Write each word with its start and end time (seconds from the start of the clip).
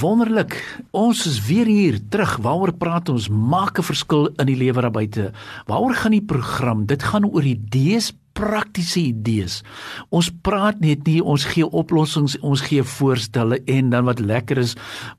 Wonderlik. 0.00 0.54
Ons 0.96 1.26
is 1.28 1.42
weer 1.44 1.68
hier 1.68 1.98
terug. 2.08 2.38
Waaroor 2.40 2.72
praat 2.72 3.10
ons? 3.12 3.28
Maak 3.28 3.78
'n 3.78 3.84
verskil 3.84 4.30
in 4.40 4.46
die 4.46 4.56
lewer 4.56 4.82
daar 4.82 4.90
buite. 4.90 5.32
Waaroor 5.66 5.94
gaan 5.94 6.10
die 6.16 6.24
program? 6.24 6.86
Dit 6.86 7.02
gaan 7.02 7.24
oor 7.24 7.44
idees, 7.44 8.12
praktiese 8.40 9.00
idees. 9.02 9.60
Ons 10.14 10.30
praat 10.44 10.80
net 10.82 11.04
nie, 11.08 11.20
ons 11.20 11.44
gee 11.52 11.66
oplossings, 11.66 12.36
ons 12.46 12.62
gee 12.64 12.84
voorstelle 12.96 13.60
en 13.70 13.90
dan 13.92 14.06
wat 14.08 14.22
lekker 14.24 14.60
is, 14.62 14.76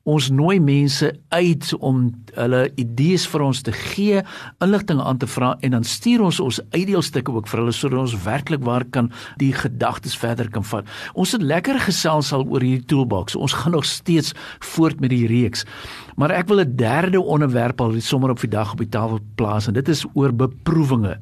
ons 0.08 0.30
nooi 0.34 0.58
mense 0.62 1.12
uit 1.34 1.70
om 1.78 2.04
hulle 2.36 2.62
idees 2.80 3.26
vir 3.30 3.44
ons 3.46 3.62
te 3.64 3.74
gee, 3.76 4.22
inligting 4.64 5.00
aan 5.02 5.20
te 5.22 5.28
vra 5.30 5.54
en 5.62 5.76
dan 5.76 5.86
stuur 5.86 6.26
ons 6.28 6.40
ons 6.42 6.60
uitdeelstukke 6.74 7.34
ook 7.34 7.50
vir 7.50 7.62
hulle 7.62 7.76
sodat 7.76 8.02
ons 8.02 8.16
werklik 8.26 8.64
waar 8.66 8.86
kan 8.94 9.10
die 9.40 9.52
gedagtes 9.56 10.16
verder 10.18 10.50
kan 10.52 10.66
vat. 10.66 10.88
Ons 11.14 11.36
het 11.36 11.44
lekker 11.44 11.80
gesels 11.86 12.32
al 12.34 12.46
oor 12.48 12.64
hierdie 12.64 12.88
toolbox. 12.90 13.36
Ons 13.36 13.56
gaan 13.62 13.76
nog 13.76 13.86
steeds 13.88 14.34
voort 14.72 15.00
met 15.00 15.12
die 15.12 15.26
reeks. 15.30 15.66
Maar 16.16 16.34
ek 16.42 16.48
wil 16.48 16.60
'n 16.60 16.76
derde 16.76 17.20
onderwerp 17.20 17.80
al 17.80 18.00
sommer 18.00 18.30
op 18.30 18.40
die 18.40 18.50
dag 18.50 18.72
op 18.72 18.78
die 18.78 18.88
tafel 18.88 19.18
plaas 19.34 19.66
en 19.66 19.74
dit 19.74 19.88
is 19.88 20.04
oor 20.14 20.32
beproewinge. 20.32 21.18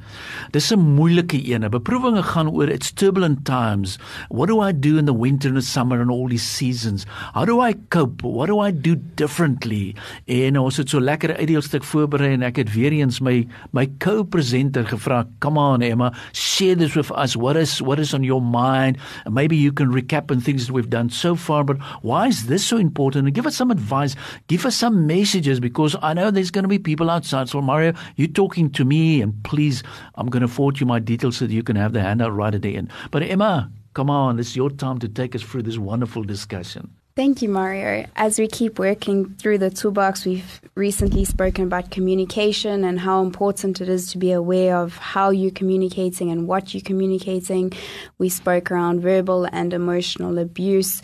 Dis 0.50 0.72
'n 0.72 0.78
moeilike 0.78 1.38
een. 1.38 1.62
Beproewinge 1.91 2.22
gaan 2.22 2.46
oor 2.46 2.69
it's 2.70 2.92
turbulent 2.92 3.41
times. 3.44 3.98
What 4.28 4.46
do 4.46 4.60
I 4.60 4.70
do 4.70 4.96
in 4.96 5.06
the 5.06 5.12
winter 5.12 5.48
and 5.48 5.56
the 5.56 5.62
summer 5.62 6.00
and 6.00 6.08
all 6.08 6.28
these 6.28 6.47
seasons? 6.47 7.05
How 7.34 7.44
do 7.44 7.58
I 7.58 7.72
cope? 7.91 8.22
What 8.22 8.47
do 8.47 8.60
I 8.60 8.70
do 8.70 8.94
differently? 8.94 9.97
En 10.30 10.55
ons 10.60 10.77
het 10.78 10.86
so 10.94 11.00
lekker 11.02 11.34
uitdeelstuk 11.34 11.82
voorberei 11.82 12.36
en 12.36 12.47
ek 12.47 12.60
het 12.62 12.70
weer 12.77 12.94
eens 12.94 13.19
my 13.19 13.42
my 13.74 13.88
co-presenter 13.98 14.86
gevra, 14.86 15.24
"Come 15.41 15.58
on 15.58 15.82
Emma, 15.82 16.12
share 16.32 16.77
this 16.77 16.94
with 16.94 17.10
us. 17.10 17.34
What 17.34 17.56
is 17.56 17.80
what 17.80 17.98
is 17.98 18.14
on 18.14 18.22
your 18.22 18.42
mind? 18.42 18.97
And 19.25 19.34
maybe 19.34 19.56
you 19.56 19.72
can 19.72 19.91
recap 19.91 20.30
on 20.30 20.41
things 20.41 20.66
that 20.66 20.72
we've 20.72 20.91
done 20.91 21.10
so 21.10 21.34
far, 21.34 21.64
but 21.64 21.78
why 22.02 22.28
is 22.28 22.47
this 22.47 22.64
so 22.64 22.77
important? 22.77 23.27
And 23.27 23.34
give 23.34 23.47
us 23.47 23.56
some 23.56 23.72
advice. 23.72 24.14
Give 24.47 24.64
us 24.64 24.77
some 24.77 25.08
messages 25.08 25.58
because 25.58 25.97
I 26.02 26.14
know 26.14 26.30
there's 26.30 26.52
going 26.52 26.64
to 26.64 26.69
be 26.69 26.78
people 26.78 27.10
outside. 27.10 27.48
So, 27.48 27.60
Mario, 27.60 27.94
you're 28.14 28.28
talking 28.28 28.70
to 28.78 28.84
me, 28.84 29.22
and 29.22 29.34
please, 29.42 29.82
I'm 30.14 30.28
going 30.28 30.47
to 30.47 30.48
forward 30.48 30.78
you 30.78 30.86
my 30.86 31.00
details 31.00 31.38
so 31.38 31.47
that 31.47 31.52
you 31.52 31.64
can 31.70 31.80
have 31.80 31.92
the 31.92 32.00
handout 32.00 32.34
right 32.34 32.54
at 32.54 32.62
the 32.62 32.76
end. 32.76 32.90
But, 33.12 33.22
Emma, 33.22 33.70
come 33.94 34.10
on, 34.10 34.40
it's 34.40 34.56
your 34.56 34.70
time 34.70 34.98
to 34.98 35.08
take 35.08 35.36
us 35.36 35.42
through 35.42 35.62
this 35.62 35.78
wonderful 35.78 36.24
discussion. 36.24 36.90
Thank 37.14 37.42
you, 37.42 37.48
Mario. 37.48 38.06
As 38.16 38.38
we 38.38 38.48
keep 38.48 38.78
working 38.78 39.34
through 39.34 39.58
the 39.58 39.70
toolbox, 39.70 40.24
we've 40.24 40.60
recently 40.74 41.24
spoken 41.24 41.64
about 41.64 41.91
communication 41.91 42.82
and 42.82 42.98
how 42.98 43.22
important 43.22 43.80
it 43.80 43.88
is 43.88 44.10
to 44.12 44.18
be 44.18 44.32
aware 44.32 44.76
of 44.76 44.96
how 44.96 45.30
you're 45.30 45.50
communicating 45.50 46.30
and 46.30 46.48
what 46.48 46.72
you're 46.72 46.82
communicating. 46.82 47.72
We 48.18 48.30
spoke 48.30 48.70
around 48.70 49.00
verbal 49.00 49.46
and 49.52 49.72
emotional 49.72 50.38
abuse 50.38 51.02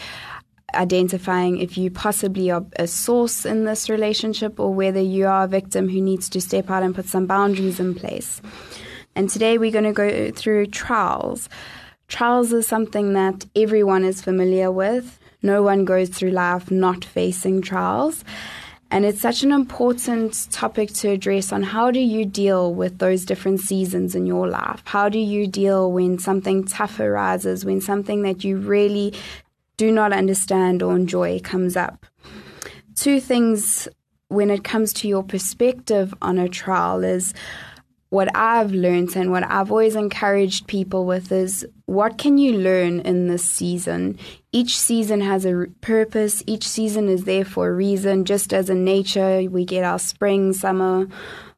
identifying 0.75 1.59
if 1.59 1.79
you 1.79 1.91
possibly 1.91 2.51
are 2.51 2.65
a 2.77 2.87
source 2.87 3.47
in 3.47 3.65
this 3.65 3.89
relationship 3.89 4.59
or 4.59 4.75
whether 4.75 5.01
you 5.01 5.27
are 5.27 5.45
a 5.45 5.49
victim 5.49 5.89
who 5.89 6.01
needs 6.01 6.29
to 6.31 6.41
step 6.41 6.71
out 6.71 6.83
and 6.83 6.95
put 6.95 7.07
some 7.07 7.27
boundaries 7.27 7.79
in 7.79 7.95
place. 7.95 8.41
And 9.17 9.31
today 9.31 9.57
we're 9.57 9.73
going 9.73 9.85
to 9.85 9.93
go 9.93 10.31
through 10.31 10.67
trials. 10.67 11.49
Trials 12.07 12.53
is 12.53 12.69
something 12.69 13.15
that 13.15 13.47
everyone 13.57 14.05
is 14.05 14.21
familiar 14.21 14.71
with. 14.71 15.19
No 15.43 15.63
one 15.63 15.87
goes 15.87 16.11
through 16.11 16.31
life 16.31 16.71
not 16.71 17.03
facing 17.03 17.63
trials. 17.63 18.25
And 18.91 19.07
it's 19.07 19.21
such 19.21 19.43
an 19.43 19.53
important 19.53 20.47
topic 20.53 20.93
to 20.95 21.09
address 21.09 21.51
on 21.51 21.63
how 21.63 21.91
do 21.91 21.99
you 21.99 22.27
deal 22.27 22.75
with 22.75 22.99
those 22.99 23.25
different 23.25 23.61
seasons 23.61 24.15
in 24.15 24.27
your 24.27 24.49
life? 24.49 24.83
How 24.85 25.09
do 25.09 25.19
you 25.19 25.47
deal 25.47 25.91
when 25.91 26.19
something 26.19 26.65
tough 26.65 27.01
arises, 27.01 27.65
when 27.65 27.81
something 27.81 28.21
that 28.23 28.45
you 28.45 28.59
really 28.59 29.15
do 29.79 29.91
not 29.91 30.13
understand 30.13 30.83
or 30.83 30.95
enjoy 30.95 31.41
comes 31.41 31.75
up. 31.75 32.07
Two 32.95 33.21
things 33.21 33.89
when 34.29 34.51
it 34.51 34.63
comes 34.63 34.93
to 34.93 35.09
your 35.09 35.23
perspective 35.23 36.15
on 36.21 36.39
a 36.39 36.49
trial 36.49 37.03
is 37.03 37.35
what 38.11 38.29
I've 38.35 38.73
learned 38.73 39.17
and 39.17 39.31
what 39.31 39.45
I've 39.51 39.71
always 39.71 39.97
encouraged 39.97 40.67
people 40.67 41.07
with 41.07 41.33
is 41.33 41.67
what 41.87 42.19
can 42.19 42.39
you 42.39 42.57
learn 42.59 43.01
in 43.01 43.27
this 43.27 43.45
season? 43.45 44.19
Each 44.53 44.79
season 44.79 45.21
has 45.21 45.45
a 45.45 45.67
purpose, 45.81 46.43
each 46.47 46.67
season 46.67 47.09
is 47.09 47.25
there 47.25 47.45
for 47.45 47.69
a 47.69 47.75
reason, 47.75 48.25
just 48.25 48.53
as 48.53 48.71
in 48.71 48.85
nature, 48.85 49.43
we 49.51 49.65
get 49.65 49.85
our 49.85 49.99
spring, 49.99 50.53
summer, 50.53 51.09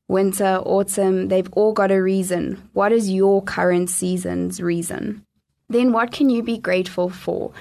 winter, 0.08 0.60
autumn, 0.64 1.28
they've 1.28 1.52
all 1.52 1.72
got 1.72 1.90
a 1.90 2.02
reason. 2.02 2.68
What 2.72 2.92
is 2.92 3.10
your 3.10 3.42
current 3.42 3.90
season's 3.90 4.60
reason? 4.60 5.24
Then 5.68 5.92
what 5.92 6.12
can 6.12 6.30
you 6.30 6.42
be 6.42 6.56
grateful 6.56 7.10
for? 7.10 7.52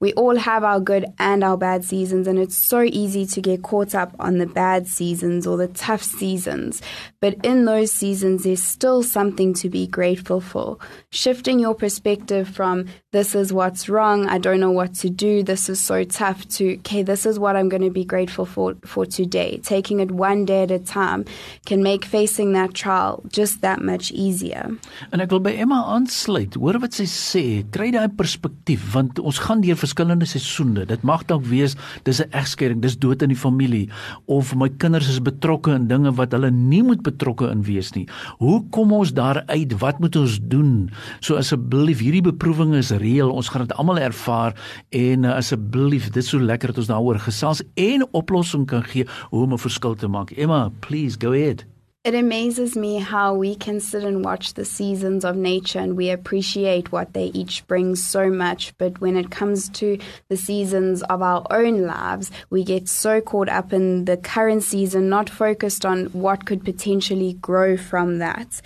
We 0.00 0.14
all 0.14 0.36
have 0.36 0.64
our 0.64 0.80
good 0.80 1.04
and 1.18 1.44
our 1.44 1.58
bad 1.58 1.84
seasons, 1.84 2.26
and 2.26 2.38
it's 2.38 2.56
so 2.56 2.82
easy 2.82 3.26
to 3.26 3.40
get 3.42 3.62
caught 3.62 3.94
up 3.94 4.16
on 4.18 4.38
the 4.38 4.46
bad 4.46 4.86
seasons 4.86 5.46
or 5.46 5.58
the 5.58 5.68
tough 5.68 6.02
seasons. 6.02 6.80
But 7.20 7.34
in 7.44 7.66
those 7.66 7.92
seasons, 7.92 8.44
there's 8.44 8.62
still 8.62 9.02
something 9.02 9.52
to 9.54 9.68
be 9.68 9.86
grateful 9.86 10.40
for. 10.40 10.78
Shifting 11.10 11.58
your 11.58 11.74
perspective 11.74 12.48
from 12.48 12.86
this 13.12 13.34
is 13.34 13.52
what's 13.52 13.88
wrong, 13.88 14.28
I 14.28 14.38
don't 14.38 14.60
know 14.60 14.70
what 14.70 14.94
to 15.02 15.10
do, 15.10 15.42
this 15.42 15.68
is 15.68 15.80
so 15.80 16.04
tough, 16.04 16.46
to 16.50 16.74
okay, 16.78 17.02
this 17.02 17.26
is 17.26 17.40
what 17.40 17.56
I'm 17.56 17.68
going 17.68 17.82
to 17.82 17.90
be 17.90 18.04
grateful 18.04 18.46
for 18.46 18.76
for 18.84 19.04
today. 19.04 19.58
Taking 19.64 19.98
it 19.98 20.12
one 20.12 20.44
day 20.44 20.62
at 20.62 20.70
a 20.70 20.78
time 20.78 21.24
can 21.66 21.82
make 21.82 22.04
facing 22.04 22.52
that 22.52 22.72
trial 22.72 23.22
just 23.26 23.62
that 23.62 23.82
much 23.82 24.12
easier. 24.12 24.78
En 25.10 25.20
ek 25.24 25.34
wil 25.34 25.42
by 25.42 25.56
Emma 25.58 25.80
aansluit. 25.90 26.54
Hoor 26.54 26.78
wat 26.84 26.94
sy 26.94 27.08
sê, 27.10 27.44
kry 27.74 27.90
daai 27.90 28.06
perspektief 28.14 28.86
want 28.94 29.18
ons 29.18 29.42
gaan 29.42 29.64
deur 29.64 29.80
verskillende 29.80 30.28
seisoene. 30.30 30.86
Dit 30.86 31.02
mag 31.02 31.26
dalk 31.26 31.42
wees 31.50 31.74
dis 32.06 32.22
'n 32.22 32.30
egskeiding, 32.30 32.78
dis 32.78 32.94
dood 32.94 33.26
in 33.26 33.34
die 33.34 33.42
familie 33.42 33.90
of 34.28 34.54
my 34.54 34.68
kinders 34.68 35.10
is 35.10 35.18
betrokke 35.18 35.74
in 35.74 35.90
dinge 35.90 36.14
wat 36.14 36.30
hulle 36.30 36.50
nie 36.50 36.82
moet 36.86 37.02
betrokke 37.02 37.50
in 37.50 37.66
wees 37.66 37.90
nie. 37.98 38.06
Hoe 38.38 38.62
kom 38.70 38.92
ons 38.92 39.10
daar 39.12 39.42
uit? 39.50 39.74
Wat 39.82 39.98
moet 39.98 40.14
ons 40.14 40.38
doen? 40.38 40.90
So 41.20 41.34
asseblief, 41.34 41.98
hierdie 41.98 42.22
beproewing 42.22 42.74
is 42.78 42.92
reël. 43.00 43.32
Ons 43.32 43.48
gaan 43.48 43.66
dit 43.66 43.76
almal 43.76 43.98
ervaar 43.98 44.54
en 44.88 45.24
uh, 45.24 45.34
asseblief, 45.40 46.10
dit 46.10 46.22
is 46.22 46.30
so 46.34 46.40
lekker 46.40 46.72
dat 46.72 46.82
ons 46.84 46.92
daaroor 46.92 47.18
gesels 47.26 47.64
en 47.74 48.06
oplossing 48.12 48.66
kan 48.70 48.84
gee 48.92 49.08
hoe 49.30 49.42
om 49.42 49.52
'n 49.52 49.66
verskil 49.66 49.94
te 49.94 50.08
maak. 50.08 50.30
Emma, 50.30 50.70
please 50.80 51.16
go 51.18 51.32
ahead. 51.32 51.66
It 52.02 52.14
amazes 52.14 52.76
me 52.76 52.98
how 52.98 53.34
we 53.34 53.54
can 53.54 53.78
sit 53.78 54.04
and 54.04 54.24
watch 54.24 54.54
the 54.54 54.64
seasons 54.64 55.22
of 55.22 55.36
nature 55.36 55.80
and 55.80 55.98
we 55.98 56.08
appreciate 56.08 56.90
what 56.90 57.12
they 57.12 57.26
each 57.34 57.66
bring 57.66 57.94
so 57.94 58.30
much. 58.30 58.72
But 58.78 59.02
when 59.02 59.18
it 59.18 59.30
comes 59.30 59.68
to 59.80 59.98
the 60.30 60.36
seasons 60.38 61.02
of 61.02 61.20
our 61.20 61.44
own 61.50 61.82
lives, 61.82 62.30
we 62.48 62.64
get 62.64 62.88
so 62.88 63.20
caught 63.20 63.50
up 63.50 63.74
in 63.74 64.06
the 64.06 64.16
current 64.16 64.62
season, 64.62 65.10
not 65.10 65.28
focused 65.28 65.84
on 65.84 66.06
what 66.06 66.46
could 66.46 66.64
potentially 66.64 67.34
grow 67.34 67.76
from 67.76 68.16
that. 68.16 68.62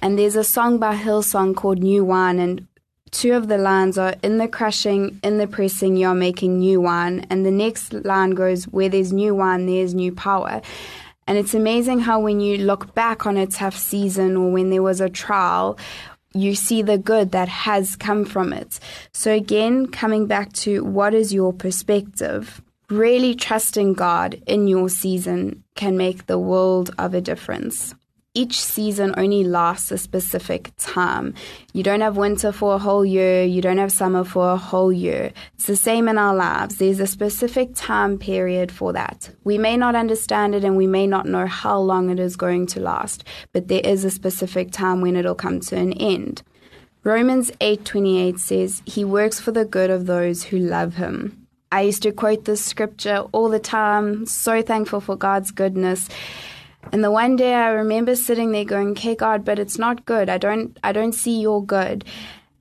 And 0.00 0.18
there's 0.18 0.36
a 0.36 0.42
song 0.42 0.78
by 0.78 0.96
Hillsong 0.96 1.54
called 1.54 1.80
New 1.80 2.02
Wine, 2.02 2.38
and 2.38 2.66
two 3.14 3.32
of 3.32 3.48
the 3.48 3.56
lines 3.56 3.96
are 3.96 4.16
in 4.22 4.38
the 4.38 4.48
crushing, 4.48 5.18
in 5.22 5.38
the 5.38 5.46
pressing, 5.46 5.96
you're 5.96 6.14
making 6.14 6.58
new 6.58 6.80
wine. 6.80 7.24
And 7.30 7.46
the 7.46 7.50
next 7.50 7.92
line 7.92 8.32
goes, 8.32 8.64
where 8.64 8.88
there's 8.88 9.12
new 9.12 9.34
wine, 9.34 9.66
there's 9.66 9.94
new 9.94 10.12
power. 10.12 10.60
And 11.26 11.38
it's 11.38 11.54
amazing 11.54 12.00
how 12.00 12.20
when 12.20 12.40
you 12.40 12.58
look 12.58 12.94
back 12.94 13.24
on 13.24 13.36
a 13.36 13.46
tough 13.46 13.76
season 13.76 14.36
or 14.36 14.50
when 14.50 14.70
there 14.70 14.82
was 14.82 15.00
a 15.00 15.08
trial, 15.08 15.78
you 16.34 16.54
see 16.54 16.82
the 16.82 16.98
good 16.98 17.30
that 17.30 17.48
has 17.48 17.96
come 17.96 18.24
from 18.24 18.52
it. 18.52 18.80
So, 19.12 19.32
again, 19.32 19.86
coming 19.86 20.26
back 20.26 20.52
to 20.64 20.84
what 20.84 21.14
is 21.14 21.32
your 21.32 21.52
perspective, 21.52 22.60
really 22.90 23.34
trusting 23.34 23.94
God 23.94 24.42
in 24.46 24.66
your 24.66 24.88
season 24.88 25.62
can 25.76 25.96
make 25.96 26.26
the 26.26 26.38
world 26.38 26.92
of 26.98 27.14
a 27.14 27.20
difference 27.20 27.94
each 28.34 28.60
season 28.60 29.14
only 29.16 29.44
lasts 29.44 29.92
a 29.92 29.98
specific 29.98 30.72
time. 30.76 31.34
You 31.72 31.84
don't 31.84 32.00
have 32.00 32.16
winter 32.16 32.50
for 32.50 32.74
a 32.74 32.78
whole 32.78 33.04
year, 33.04 33.44
you 33.44 33.62
don't 33.62 33.78
have 33.78 33.92
summer 33.92 34.24
for 34.24 34.50
a 34.50 34.56
whole 34.56 34.92
year. 34.92 35.32
It's 35.54 35.66
the 35.66 35.76
same 35.76 36.08
in 36.08 36.18
our 36.18 36.34
lives. 36.34 36.76
There's 36.76 36.98
a 36.98 37.06
specific 37.06 37.70
time 37.74 38.18
period 38.18 38.72
for 38.72 38.92
that. 38.92 39.30
We 39.44 39.56
may 39.56 39.76
not 39.76 39.94
understand 39.94 40.56
it 40.56 40.64
and 40.64 40.76
we 40.76 40.88
may 40.88 41.06
not 41.06 41.26
know 41.26 41.46
how 41.46 41.78
long 41.78 42.10
it 42.10 42.18
is 42.18 42.34
going 42.34 42.66
to 42.68 42.80
last, 42.80 43.22
but 43.52 43.68
there 43.68 43.82
is 43.84 44.04
a 44.04 44.10
specific 44.10 44.72
time 44.72 45.00
when 45.00 45.14
it'll 45.14 45.36
come 45.36 45.60
to 45.60 45.76
an 45.76 45.92
end. 45.92 46.42
Romans 47.04 47.52
8:28 47.60 48.40
says, 48.40 48.82
"He 48.84 49.04
works 49.04 49.38
for 49.38 49.52
the 49.52 49.64
good 49.64 49.90
of 49.90 50.06
those 50.06 50.44
who 50.44 50.58
love 50.58 50.94
him." 50.94 51.46
I 51.70 51.82
used 51.82 52.02
to 52.02 52.12
quote 52.12 52.44
this 52.44 52.64
scripture 52.64 53.24
all 53.32 53.48
the 53.48 53.58
time, 53.58 54.26
so 54.26 54.62
thankful 54.62 55.00
for 55.00 55.16
God's 55.16 55.50
goodness. 55.50 56.08
And 56.92 57.02
the 57.02 57.10
one 57.10 57.36
day 57.36 57.54
I 57.54 57.68
remember 57.70 58.14
sitting 58.14 58.52
there 58.52 58.64
going, 58.64 58.90
"Okay, 58.90 59.14
God, 59.14 59.44
but 59.44 59.58
it's 59.58 59.78
not 59.78 60.04
good. 60.04 60.28
I 60.28 60.38
don't 60.38 60.78
I 60.84 60.92
don't 60.92 61.14
see 61.14 61.40
your 61.40 61.64
good." 61.64 62.04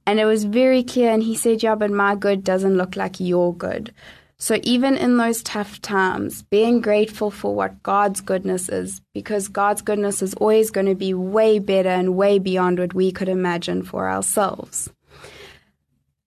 And 0.05 0.19
it 0.19 0.25
was 0.25 0.43
very 0.43 0.83
clear 0.83 1.11
and 1.11 1.23
he 1.23 1.35
said, 1.35 1.63
"Yeah, 1.63 1.75
but 1.75 1.91
my 1.91 2.15
good 2.15 2.43
doesn't 2.43 2.77
look 2.77 2.95
like 2.95 3.19
your 3.19 3.53
good." 3.53 3.93
So 4.37 4.59
even 4.63 4.97
in 4.97 5.15
those 5.15 5.41
tough 5.41 5.81
times, 5.81 6.41
being 6.41 6.81
grateful 6.81 7.31
for 7.31 7.55
what 7.55 7.81
God's 7.81 8.19
goodness 8.19 8.67
is, 8.67 8.99
because 9.13 9.47
God's 9.47 9.81
goodness 9.81 10.21
is 10.21 10.33
always 10.33 10.69
going 10.69 10.87
to 10.87 10.95
be 10.95 11.13
way 11.13 11.59
better 11.59 11.87
and 11.87 12.17
way 12.17 12.39
beyond 12.39 12.79
what 12.79 12.93
we 12.93 13.11
could 13.11 13.29
imagine 13.29 13.83
for 13.83 14.09
ourselves. 14.09 14.89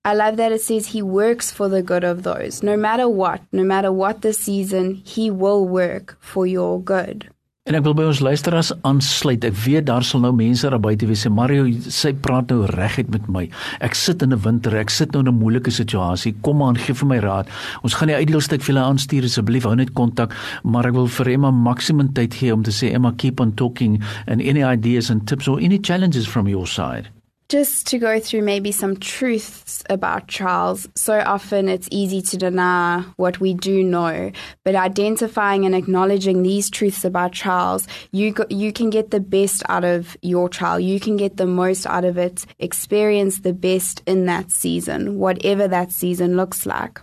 I 0.03 0.15
love 0.15 0.37
that 0.37 0.53
it 0.53 0.63
says 0.63 0.87
he 0.87 1.03
works 1.03 1.51
for 1.51 1.69
the 1.69 1.83
good 1.83 2.05
of 2.05 2.23
those. 2.23 2.63
No 2.63 2.77
matter 2.77 3.09
what, 3.09 3.43
no 3.53 3.65
matter 3.65 3.93
what 3.93 4.23
the 4.23 4.33
season, 4.33 4.95
he 4.95 5.31
will 5.31 5.67
work 5.67 6.17
for 6.21 6.47
your 6.47 6.81
good. 6.81 7.29
En 7.67 7.75
ek 7.75 7.83
wil 7.83 7.97
by 7.99 8.05
ons 8.07 8.21
luisteraars 8.23 8.69
aansluit. 8.87 9.43
Ek 9.43 9.57
weet 9.65 9.89
daar 9.89 10.05
sal 10.07 10.21
nou 10.23 10.31
mense 10.39 10.69
daar 10.71 10.79
buite 10.79 11.09
wees. 11.11 11.25
Mario, 11.35 11.65
sy 11.91 12.13
praat 12.23 12.53
nou 12.53 12.61
reguit 12.71 13.11
met 13.11 13.27
my. 13.27 13.43
Ek 13.83 13.99
sit 13.99 14.23
in 14.23 14.31
'n 14.33 14.39
winter, 14.45 14.77
ek 14.79 14.91
sit 14.91 15.11
nou 15.11 15.25
in 15.25 15.29
'n 15.29 15.39
moeilike 15.41 15.71
situasie. 15.75 16.37
Kom 16.43 16.63
aan, 16.63 16.77
gee 16.77 16.95
vir 16.95 17.09
my 17.09 17.19
raad. 17.19 17.49
Ons 17.83 17.95
gaan 17.95 18.07
die 18.07 18.15
uitdeelstuk 18.15 18.63
vir 18.63 18.75
julle 18.75 18.87
aanstuur 18.87 19.25
asseblief. 19.25 19.65
Hou 19.65 19.75
net 19.75 19.93
kontak, 19.95 20.33
maar 20.63 20.87
ek 20.87 20.95
wil 20.95 21.09
vir 21.09 21.29
Emma 21.29 21.51
maksimum 21.51 22.13
tyd 22.15 22.35
gee 22.35 22.55
om 22.55 22.63
te 22.63 22.71
sê 22.71 22.95
Emma 22.95 23.13
keep 23.17 23.41
on 23.41 23.53
talking 23.55 24.01
and 24.29 24.41
any 24.41 24.63
ideas 24.63 25.11
and 25.11 25.27
tips 25.27 25.49
or 25.49 25.59
any 25.59 25.81
challenges 25.81 26.29
from 26.29 26.47
your 26.47 26.69
side. 26.69 27.16
Just 27.49 27.87
to 27.87 27.99
go 27.99 28.19
through 28.19 28.43
maybe 28.43 28.73
some 28.73 28.97
truths 28.97 29.85
about 29.89 30.27
trials. 30.27 30.89
So 30.95 31.21
often 31.21 31.69
it's 31.69 31.89
easy 31.91 32.21
to 32.23 32.37
deny 32.37 33.05
what 33.17 33.39
we 33.39 33.55
do 33.55 33.85
know, 33.85 34.33
but 34.65 34.75
identifying 34.75 35.65
and 35.65 35.75
acknowledging 35.75 36.43
these 36.43 36.71
truths 36.71 37.05
about 37.05 37.33
trials, 37.33 37.87
you 38.11 38.33
go, 38.33 38.47
you 38.51 38.73
can 38.73 38.91
get 38.91 39.11
the 39.11 39.21
best 39.21 39.63
out 39.69 39.85
of 39.85 40.17
your 40.23 40.49
trial. 40.49 40.81
You 40.81 40.99
can 40.99 41.17
get 41.17 41.37
the 41.37 41.47
most 41.47 41.87
out 41.87 42.05
of 42.05 42.19
it. 42.19 42.45
Experience 42.59 43.41
the 43.41 43.53
best 43.53 44.03
in 44.07 44.27
that 44.27 44.51
season, 44.51 45.19
whatever 45.19 45.69
that 45.69 45.93
season 45.93 46.37
looks 46.37 46.67
like. 46.67 47.01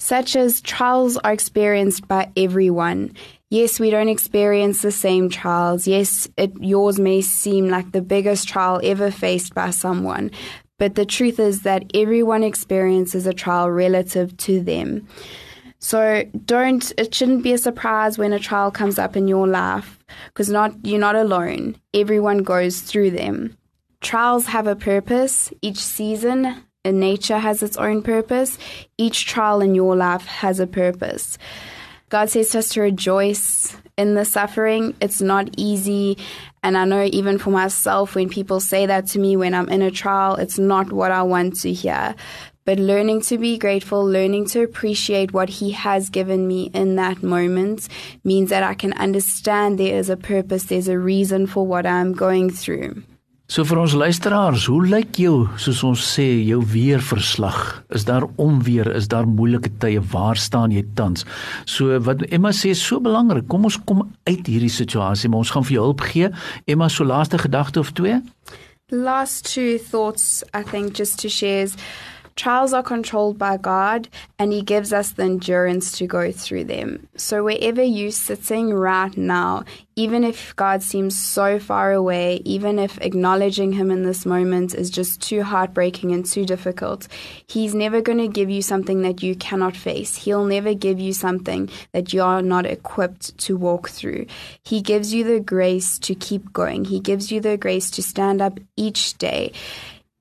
Such 0.00 0.36
as 0.36 0.60
trials 0.60 1.16
are 1.18 1.32
experienced 1.32 2.06
by 2.06 2.30
everyone 2.36 3.14
yes, 3.50 3.80
we 3.80 3.90
don't 3.90 4.08
experience 4.08 4.82
the 4.82 4.92
same 4.92 5.28
trials. 5.28 5.86
Yes, 5.86 6.28
it, 6.36 6.52
yours 6.60 6.98
may 6.98 7.20
seem 7.20 7.68
like 7.68 7.92
the 7.92 8.02
biggest 8.02 8.48
trial 8.48 8.80
ever 8.82 9.10
faced 9.10 9.54
by 9.54 9.70
someone, 9.70 10.30
but 10.78 10.94
the 10.94 11.06
truth 11.06 11.38
is 11.38 11.62
that 11.62 11.90
everyone 11.94 12.42
experiences 12.42 13.26
a 13.26 13.34
trial 13.34 13.70
relative 13.70 14.36
to 14.38 14.60
them. 14.60 15.06
So 15.80 16.24
don't 16.44 16.92
it 16.98 17.14
shouldn't 17.14 17.44
be 17.44 17.52
a 17.52 17.58
surprise 17.58 18.18
when 18.18 18.32
a 18.32 18.38
trial 18.38 18.70
comes 18.70 18.98
up 18.98 19.16
in 19.16 19.28
your 19.28 19.46
life 19.46 19.98
because 20.26 20.48
not 20.48 20.74
you're 20.84 20.98
not 20.98 21.14
alone. 21.14 21.76
Everyone 21.94 22.38
goes 22.38 22.80
through 22.80 23.12
them. 23.12 23.56
Trials 24.00 24.46
have 24.46 24.66
a 24.66 24.76
purpose. 24.76 25.52
Each 25.62 25.78
season 25.78 26.64
in 26.84 26.98
nature 26.98 27.38
has 27.38 27.62
its 27.62 27.76
own 27.76 28.02
purpose. 28.02 28.58
Each 28.96 29.24
trial 29.24 29.60
in 29.60 29.74
your 29.74 29.94
life 29.94 30.24
has 30.26 30.58
a 30.58 30.66
purpose. 30.66 31.38
God 32.08 32.30
says 32.30 32.50
to 32.50 32.60
us 32.60 32.70
to 32.70 32.80
rejoice 32.80 33.76
in 33.98 34.14
the 34.14 34.24
suffering. 34.24 34.94
It's 35.00 35.20
not 35.20 35.50
easy. 35.56 36.16
And 36.62 36.76
I 36.78 36.84
know 36.84 37.04
even 37.04 37.38
for 37.38 37.50
myself, 37.50 38.14
when 38.14 38.28
people 38.28 38.60
say 38.60 38.86
that 38.86 39.06
to 39.08 39.18
me 39.18 39.36
when 39.36 39.54
I'm 39.54 39.68
in 39.68 39.82
a 39.82 39.90
trial, 39.90 40.36
it's 40.36 40.58
not 40.58 40.90
what 40.92 41.12
I 41.12 41.22
want 41.22 41.60
to 41.60 41.72
hear. 41.72 42.14
But 42.64 42.78
learning 42.78 43.22
to 43.22 43.38
be 43.38 43.58
grateful, 43.58 44.04
learning 44.04 44.46
to 44.48 44.62
appreciate 44.62 45.32
what 45.32 45.48
He 45.48 45.72
has 45.72 46.10
given 46.10 46.46
me 46.46 46.70
in 46.74 46.96
that 46.96 47.22
moment 47.22 47.88
means 48.24 48.50
that 48.50 48.62
I 48.62 48.74
can 48.74 48.92
understand 48.94 49.78
there 49.78 49.98
is 49.98 50.10
a 50.10 50.16
purpose, 50.16 50.64
there's 50.64 50.88
a 50.88 50.98
reason 50.98 51.46
for 51.46 51.66
what 51.66 51.86
I'm 51.86 52.12
going 52.12 52.50
through. 52.50 53.02
So 53.48 53.64
vir 53.64 53.78
ons 53.80 53.94
luisteraars, 53.96 54.66
hoe 54.68 54.82
lyk 54.84 55.16
jou 55.22 55.46
soos 55.56 55.78
ons 55.88 56.02
sê 56.04 56.26
jou 56.44 56.58
weerverslag? 56.68 57.78
Is 57.96 58.02
daar 58.04 58.26
onweer? 58.36 58.90
Is 58.92 59.06
daar 59.08 59.24
moeilike 59.24 59.70
tye? 59.80 60.02
Waar 60.12 60.36
staan 60.36 60.74
jy 60.76 60.82
tans? 60.98 61.24
So 61.64 61.96
wat 62.04 62.26
Emma 62.28 62.52
sê 62.52 62.74
is 62.74 62.82
so 62.84 63.00
belangrik. 63.00 63.46
Kom 63.48 63.64
ons 63.64 63.78
kom 63.88 64.02
uit 64.28 64.44
hierdie 64.44 64.68
situasie, 64.68 65.32
maar 65.32 65.46
ons 65.46 65.54
gaan 65.54 65.64
vir 65.64 65.78
jou 65.78 65.86
hulp 65.86 66.04
gee. 66.10 66.28
Emma, 66.68 66.90
so 66.92 67.08
laaste 67.08 67.40
gedagte 67.40 67.80
of 67.80 67.94
twee? 67.96 68.20
Last 68.92 69.48
two 69.48 69.78
thoughts 69.80 70.44
I 70.52 70.60
think 70.60 70.92
just 70.92 71.16
to 71.24 71.32
share 71.32 71.64
is 71.64 71.80
Trials 72.38 72.72
are 72.72 72.84
controlled 72.84 73.36
by 73.36 73.56
God, 73.56 74.08
and 74.38 74.52
He 74.52 74.62
gives 74.62 74.92
us 74.92 75.10
the 75.10 75.24
endurance 75.24 75.90
to 75.98 76.06
go 76.06 76.30
through 76.30 76.64
them. 76.64 77.08
So, 77.16 77.42
wherever 77.42 77.82
you're 77.82 78.12
sitting 78.12 78.72
right 78.72 79.16
now, 79.16 79.64
even 79.96 80.22
if 80.22 80.54
God 80.54 80.84
seems 80.84 81.20
so 81.20 81.58
far 81.58 81.92
away, 81.92 82.40
even 82.44 82.78
if 82.78 82.96
acknowledging 83.00 83.72
Him 83.72 83.90
in 83.90 84.04
this 84.04 84.24
moment 84.24 84.72
is 84.72 84.88
just 84.88 85.20
too 85.20 85.42
heartbreaking 85.42 86.12
and 86.12 86.24
too 86.24 86.44
difficult, 86.44 87.08
He's 87.48 87.74
never 87.74 88.00
going 88.00 88.18
to 88.18 88.28
give 88.28 88.48
you 88.48 88.62
something 88.62 89.02
that 89.02 89.20
you 89.20 89.34
cannot 89.34 89.76
face. 89.76 90.14
He'll 90.14 90.44
never 90.44 90.74
give 90.74 91.00
you 91.00 91.12
something 91.14 91.68
that 91.90 92.12
you're 92.12 92.40
not 92.40 92.66
equipped 92.66 93.36
to 93.38 93.56
walk 93.56 93.88
through. 93.88 94.26
He 94.62 94.80
gives 94.80 95.12
you 95.12 95.24
the 95.24 95.40
grace 95.40 95.98
to 95.98 96.14
keep 96.14 96.52
going, 96.52 96.84
He 96.84 97.00
gives 97.00 97.32
you 97.32 97.40
the 97.40 97.56
grace 97.56 97.90
to 97.90 98.00
stand 98.00 98.40
up 98.40 98.60
each 98.76 99.18
day. 99.18 99.52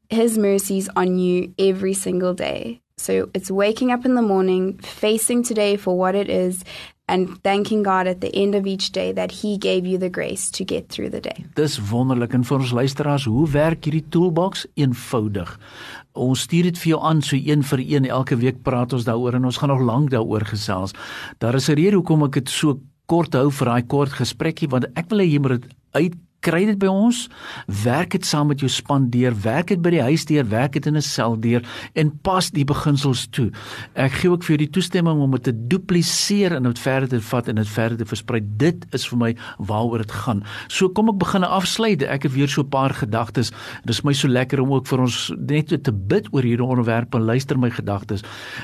His 0.09 0.38
mercies 0.38 0.89
on 0.95 1.18
you 1.18 1.54
every 1.59 1.94
single 1.94 2.33
day. 2.33 2.81
So 2.98 3.30
it's 3.33 3.51
waking 3.51 3.92
up 3.92 4.06
in 4.06 4.15
the 4.15 4.21
morning, 4.21 4.80
facing 4.80 5.44
today 5.44 5.77
for 5.77 5.98
what 5.98 6.15
it 6.15 6.30
is, 6.30 6.63
and 7.07 7.42
thanking 7.44 7.83
God 7.83 8.07
at 8.07 8.21
the 8.21 8.33
end 8.36 8.56
of 8.56 8.65
each 8.65 8.92
day 8.92 9.12
that 9.13 9.31
He 9.31 9.57
gave 9.57 9.86
you 9.86 9.98
the 9.98 10.09
grace 10.09 10.50
to 10.51 10.65
get 10.65 10.89
through 10.89 11.09
the 11.09 11.21
day. 11.21 11.45
Dis 11.56 11.77
wonderlik 11.92 12.33
en 12.33 12.44
vir 12.44 12.57
ons 12.57 12.74
luisteraars, 12.74 13.27
hoe 13.30 13.45
werk 13.54 13.86
hierdie 13.86 14.06
toolbox? 14.09 14.65
Eenvoudig. 14.75 15.54
Ons 16.18 16.48
stuur 16.48 16.71
dit 16.71 16.81
vir 16.81 16.95
jou 16.95 17.01
aan 17.06 17.21
so 17.21 17.38
een 17.38 17.63
vir 17.63 17.83
een 17.86 18.09
elke 18.09 18.39
week 18.42 18.63
praat 18.65 18.94
ons 18.98 19.06
daaroor 19.07 19.38
en 19.38 19.45
ons 19.51 19.59
gaan 19.62 19.71
nog 19.75 19.86
lank 19.86 20.12
daaroor 20.15 20.48
gesels. 20.50 20.95
Daar 21.38 21.56
is 21.56 21.69
'n 21.69 21.77
rede 21.77 21.95
hoekom 21.95 22.24
ek 22.24 22.33
dit 22.42 22.50
so 22.50 22.80
kort 23.06 23.33
hou 23.33 23.51
vir 23.51 23.65
daai 23.65 23.88
kort 23.88 24.12
gesprekkie 24.12 24.69
want 24.69 24.86
ek 24.95 25.09
wil 25.09 25.19
hê 25.19 25.27
jy 25.31 25.39
moet 25.39 25.62
dit 25.62 25.75
uit 25.95 26.15
kry 26.48 26.64
dit 26.70 26.80
by 26.80 26.88
ons, 26.92 27.26
werk 27.84 28.14
dit 28.16 28.26
saam 28.26 28.52
met 28.52 28.62
jou 28.64 28.70
span 28.72 29.10
deur, 29.12 29.36
werk 29.44 29.74
dit 29.74 29.82
by 29.84 29.92
die 29.98 30.04
huis 30.08 30.24
deur, 30.30 30.48
werk 30.48 30.78
dit 30.78 30.88
in 30.88 30.96
'n 30.96 31.04
sel 31.04 31.36
deur 31.36 31.62
en 31.96 32.12
pas 32.24 32.50
die 32.52 32.66
beginsels 32.66 33.28
toe. 33.32 33.52
Ek 33.96 34.12
gee 34.22 34.32
ook 34.32 34.44
vir 34.44 34.56
jou 34.56 34.60
die 34.66 34.72
toestemming 34.72 35.20
om 35.20 35.32
dit 35.32 35.44
te 35.44 35.54
dupliseer 35.54 36.56
en 36.56 36.64
dit 36.64 36.80
verder 36.80 37.10
te 37.10 37.22
vat 37.22 37.48
en 37.48 37.56
dit 37.56 37.68
verder 37.68 37.98
te 37.98 38.06
versprei. 38.06 38.42
Dit 38.57 38.86
is 38.94 39.07
vir 39.07 39.18
my 39.18 39.36
waaroor 39.60 39.98
dit 39.98 40.12
gaan. 40.12 40.44
So 40.68 40.90
kom 40.90 41.10
ek 41.10 41.19
begin 41.19 41.44
afsluit. 41.44 42.04
Ek 42.04 42.24
het 42.24 42.33
weer 42.33 42.48
so 42.48 42.62
'n 42.62 42.69
paar 42.69 42.94
gedagtes. 42.94 43.52
Dit 43.86 43.90
is 43.90 44.04
my 44.04 44.14
so 44.14 44.28
lekker 44.28 44.62
om 44.62 44.71
ook 44.71 44.88
vir 44.88 45.00
ons 45.00 45.33
net 45.38 45.83
te 45.83 45.92
bid 45.92 46.28
oor 46.31 46.44
hierdie 46.44 46.66
onderwerp 46.66 47.16
en 47.16 47.21
luister 47.21 47.60
my 47.60 47.69
gedagtes. 47.69 48.24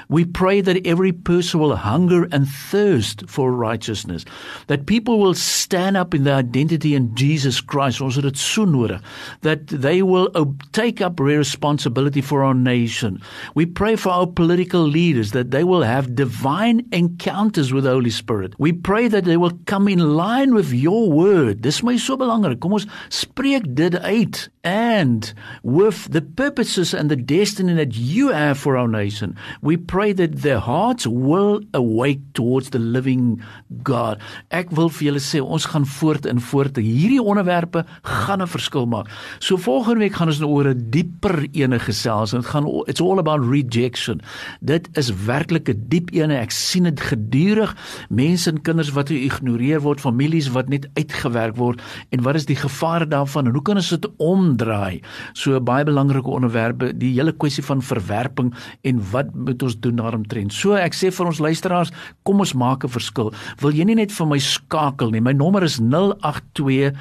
We 0.09 0.25
pray 0.25 0.61
that 0.61 0.85
every 0.85 1.11
person 1.11 1.59
will 1.59 1.75
hunger 1.75 2.27
and 2.31 2.47
thirst 2.71 3.23
for 3.27 3.51
righteousness. 3.51 4.23
That 4.67 4.85
people 4.85 5.17
will 5.19 5.33
stand 5.33 5.97
up 5.97 6.13
in 6.13 6.23
their 6.23 6.37
identity 6.37 6.95
in 6.95 7.11
Jesus 7.15 7.59
Christ 7.59 7.72
ons 7.73 8.15
het 8.15 8.23
dit 8.23 8.37
so 8.37 8.65
nodig 8.65 9.01
that 9.41 9.67
they 9.67 10.01
will 10.01 10.29
take 10.71 11.01
up 11.01 11.19
responsibility 11.19 12.21
for 12.21 12.43
our 12.43 12.53
nation. 12.53 13.21
We 13.55 13.65
pray 13.65 13.95
for 13.95 14.11
our 14.11 14.27
political 14.27 14.81
leaders 14.81 15.31
that 15.31 15.51
they 15.51 15.63
will 15.63 15.83
have 15.83 16.15
divine 16.15 16.85
encounters 16.91 17.73
with 17.73 17.83
the 17.83 17.91
holy 17.91 18.09
spirit. 18.09 18.53
We 18.59 18.73
pray 18.73 19.07
that 19.07 19.25
they 19.25 19.37
will 19.37 19.57
come 19.65 19.87
in 19.87 20.15
line 20.15 20.53
with 20.53 20.73
your 20.73 21.11
word. 21.11 21.61
Dis 21.61 21.83
my 21.83 21.97
so 21.97 22.17
belangrik. 22.17 22.59
Kom 22.59 22.73
ons 22.73 22.87
spreek 23.09 23.75
dit 23.75 23.95
uit 23.95 24.49
and 24.63 25.33
with 25.63 26.11
the 26.11 26.21
purposes 26.21 26.93
and 26.93 27.09
the 27.09 27.15
destiny 27.15 27.73
that 27.73 27.95
you 27.95 28.29
have 28.29 28.57
for 28.57 28.77
our 28.77 28.87
nation. 28.87 29.35
We 29.61 29.77
pray 29.77 30.13
that 30.13 30.41
their 30.41 30.59
hearts 30.59 31.05
will 31.05 31.61
awake 31.73 32.21
towards 32.33 32.69
the 32.69 32.79
living 32.79 33.43
God. 33.83 34.21
Ek 34.51 34.71
wil 34.71 34.89
vir 34.89 35.11
julle 35.11 35.23
sê 35.23 35.41
ons 35.43 35.67
gaan 35.67 35.85
voort 35.99 36.27
en 36.29 36.39
voort. 36.39 36.79
Hierdie 36.79 37.21
onderwerp 37.21 37.52
onderwerpe 37.53 37.85
gaan 38.01 38.41
'n 38.41 38.47
verskil 38.47 38.85
maak. 38.85 39.07
So 39.39 39.57
volgende 39.57 39.99
week 39.99 40.13
gaan 40.13 40.27
ons 40.27 40.39
nou 40.39 40.49
oor 40.49 40.67
'n 40.67 40.89
dieper 40.89 41.47
ene 41.51 41.79
gesels 41.79 42.33
en 42.33 42.41
dit 42.41 42.49
gaan 42.49 42.65
it's 42.85 43.01
all 43.01 43.17
about 43.17 43.45
rejection. 43.49 44.21
Dit 44.61 44.89
is 44.93 45.11
werklik 45.25 45.69
'n 45.69 45.85
diep 45.87 46.09
ene. 46.13 46.37
Ek 46.37 46.51
sien 46.51 46.83
dit 46.83 46.99
gedurig. 46.99 47.75
Mense 48.09 48.49
en 48.49 48.61
kinders 48.61 48.91
wat 48.91 49.09
geïgnoreer 49.09 49.81
word, 49.81 49.99
families 49.99 50.49
wat 50.51 50.69
net 50.69 50.87
uitgewerk 50.93 51.55
word 51.55 51.81
en 52.09 52.21
wat 52.21 52.35
is 52.35 52.45
die 52.45 52.55
gevare 52.55 53.07
daarvan 53.07 53.47
en 53.47 53.53
hoe 53.53 53.61
kan 53.61 53.75
ons 53.75 53.89
dit 53.89 54.07
omdraai? 54.17 55.01
So 55.33 55.59
baie 55.59 55.83
belangrike 55.83 56.29
onderwerpe, 56.29 56.97
die 56.97 57.13
hele 57.13 57.31
kwessie 57.31 57.63
van 57.63 57.81
verwerping 57.81 58.53
en 58.81 59.01
wat 59.11 59.33
moet 59.35 59.63
ons 59.63 59.79
doen 59.79 59.95
daaromtrent. 59.95 60.53
So 60.53 60.73
ek 60.73 60.93
sê 60.93 61.11
vir 61.11 61.25
ons 61.25 61.39
luisteraars, 61.39 61.91
kom 62.23 62.39
ons 62.39 62.53
maak 62.53 62.83
'n 62.83 62.89
verskil. 62.89 63.33
Wil 63.59 63.71
jy 63.71 63.83
nie 63.83 63.95
net 63.95 64.11
vir 64.11 64.27
my 64.27 64.37
skakel 64.37 65.11
nie? 65.11 65.21
My 65.21 65.33
nommer 65.33 65.63
is 65.63 65.79
082 65.79 66.93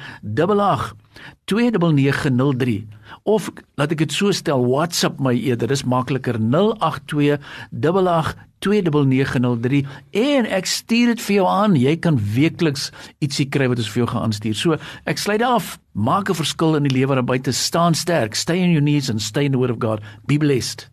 88 0.43 0.93
2903 1.45 2.87
of 3.29 3.49
laat 3.79 3.93
ek 3.93 4.03
dit 4.05 4.15
so 4.15 4.31
stel 4.35 4.65
WhatsApp 4.65 5.19
my 5.23 5.33
eerder 5.37 5.69
dis 5.71 5.85
makliker 5.87 6.39
082 6.41 7.37
882903 8.63 9.83
en 10.23 10.47
ek 10.59 10.69
stuur 10.69 11.13
dit 11.13 11.25
vir 11.25 11.35
jou 11.35 11.47
aan 11.49 11.75
jy 11.79 11.95
kan 11.99 12.19
weekliks 12.35 12.91
ietsie 13.23 13.49
kry 13.51 13.67
wat 13.71 13.81
ons 13.83 13.91
vir 13.91 14.03
jou 14.03 14.09
gaan 14.13 14.29
aanstuur. 14.29 14.55
So 14.55 14.79
ek 15.09 15.19
sluit 15.19 15.43
af 15.43 15.77
maak 15.91 16.29
'n 16.29 16.39
verskil 16.39 16.75
in 16.79 16.87
die 16.87 16.95
lewe 16.95 17.15
daar 17.15 17.27
buite 17.27 17.51
staan 17.51 17.93
sterk 17.93 18.35
stay 18.35 18.59
in 18.59 18.71
your 18.71 18.81
knees 18.81 19.09
and 19.09 19.21
stay 19.21 19.45
in 19.45 19.51
the 19.51 19.59
word 19.59 19.71
of 19.71 19.79
God 19.79 20.01
be 20.27 20.37
blessed 20.37 20.92